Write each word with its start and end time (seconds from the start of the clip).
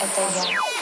это. 0.00 0.50
Я 0.50 0.79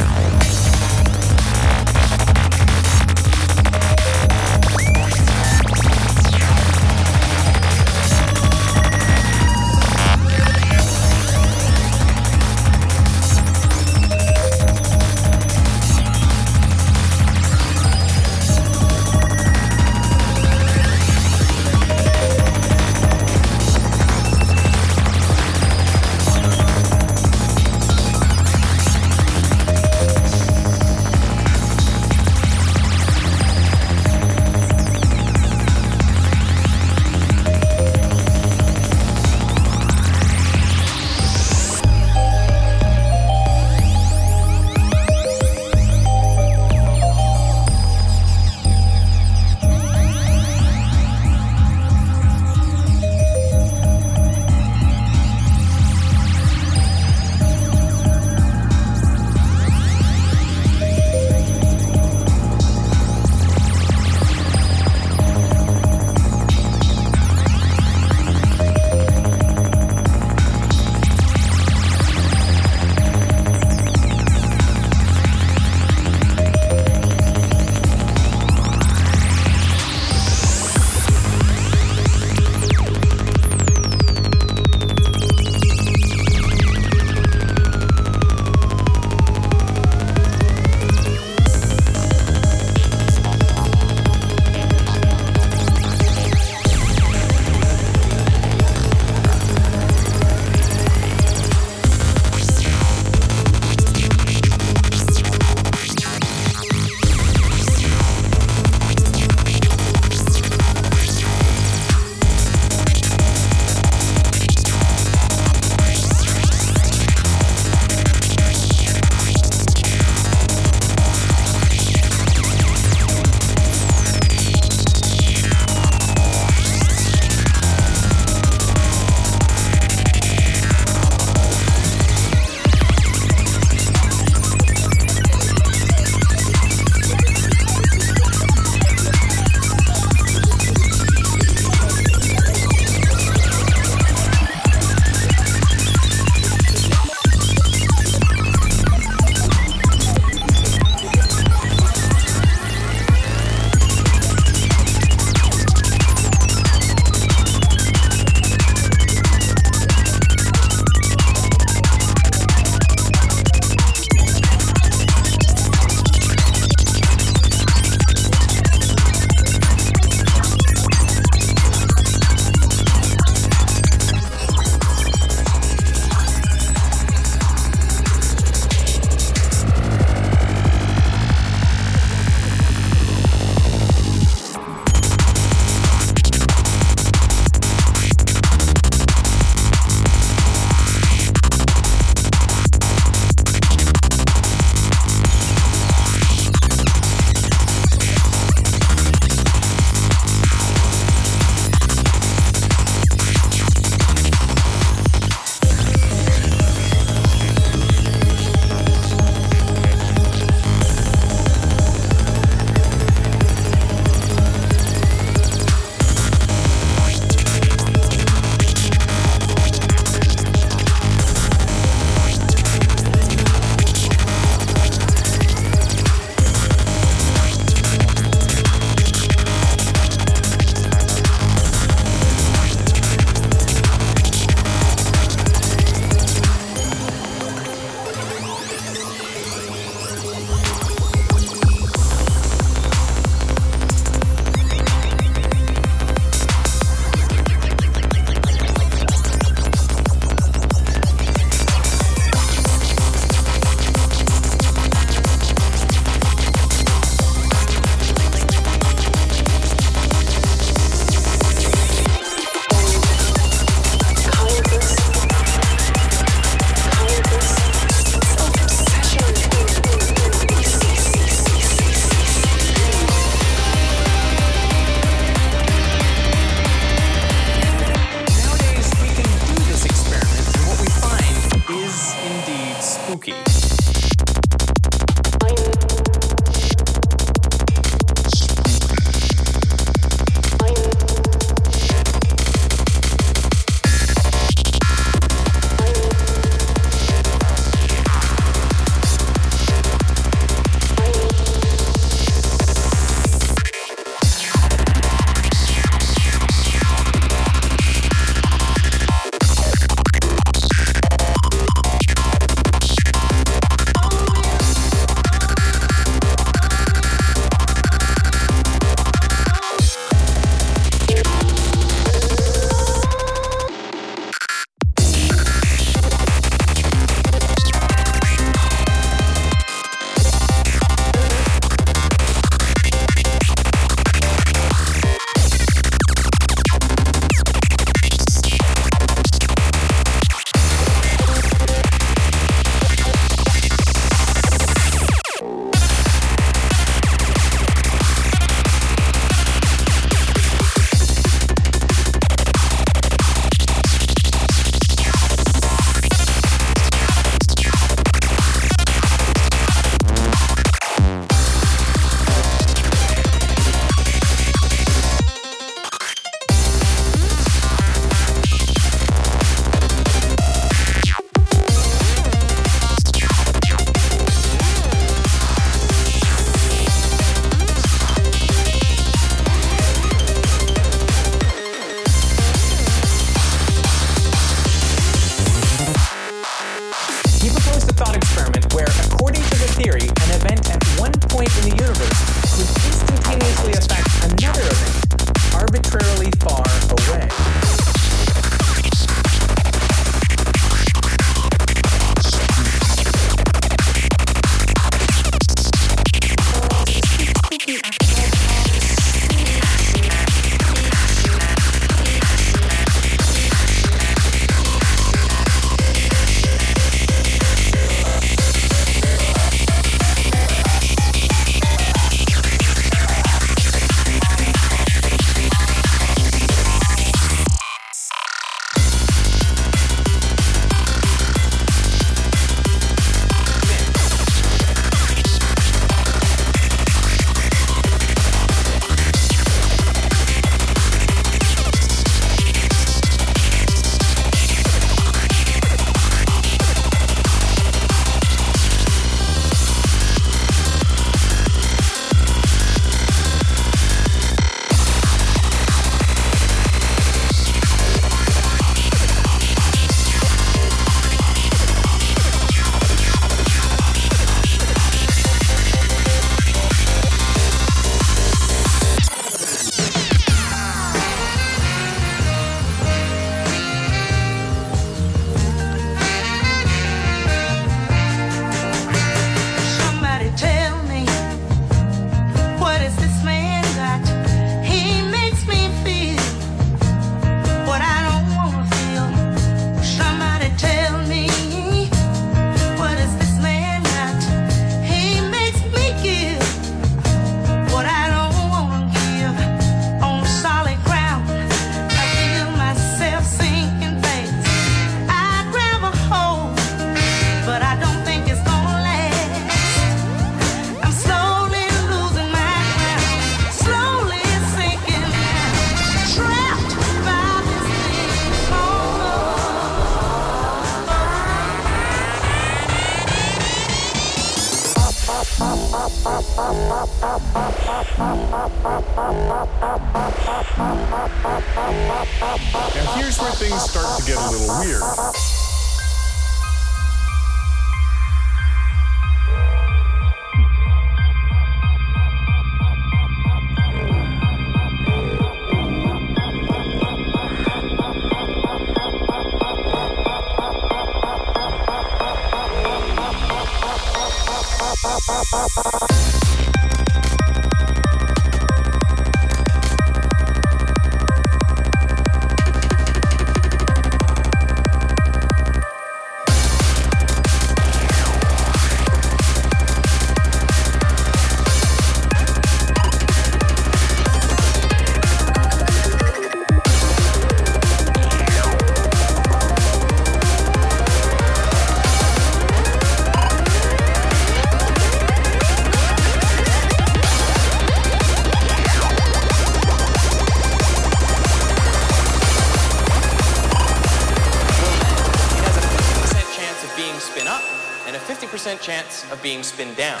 being 599.21 599.43
spin 599.43 599.73
down. 599.75 600.00